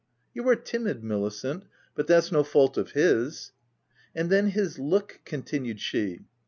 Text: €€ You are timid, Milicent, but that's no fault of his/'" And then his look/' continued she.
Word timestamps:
€€ 0.01 0.03
You 0.33 0.49
are 0.49 0.55
timid, 0.55 1.03
Milicent, 1.03 1.61
but 1.93 2.07
that's 2.07 2.31
no 2.31 2.43
fault 2.43 2.75
of 2.75 2.93
his/'" 2.93 3.51
And 4.15 4.31
then 4.31 4.47
his 4.47 4.79
look/' 4.79 5.19
continued 5.25 5.79
she. 5.79 6.21